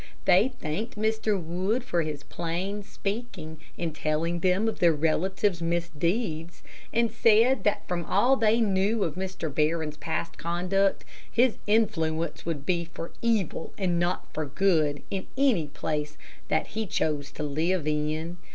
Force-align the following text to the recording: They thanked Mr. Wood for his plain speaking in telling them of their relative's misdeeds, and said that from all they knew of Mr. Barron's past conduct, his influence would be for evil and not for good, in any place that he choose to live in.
They 0.25 0.47
thanked 0.59 0.95
Mr. 0.97 1.39
Wood 1.39 1.83
for 1.83 2.01
his 2.01 2.23
plain 2.23 2.81
speaking 2.81 3.59
in 3.77 3.93
telling 3.93 4.39
them 4.39 4.67
of 4.67 4.79
their 4.79 4.93
relative's 4.95 5.61
misdeeds, 5.61 6.63
and 6.91 7.11
said 7.11 7.63
that 7.65 7.87
from 7.87 8.05
all 8.05 8.35
they 8.35 8.59
knew 8.61 9.03
of 9.03 9.13
Mr. 9.13 9.53
Barron's 9.53 9.97
past 9.97 10.39
conduct, 10.39 11.05
his 11.31 11.57
influence 11.67 12.47
would 12.47 12.65
be 12.65 12.85
for 12.85 13.11
evil 13.21 13.73
and 13.77 13.99
not 13.99 14.25
for 14.33 14.45
good, 14.47 15.03
in 15.11 15.27
any 15.37 15.67
place 15.67 16.17
that 16.47 16.69
he 16.69 16.87
choose 16.87 17.29
to 17.33 17.43
live 17.43 17.85
in. 17.85 18.37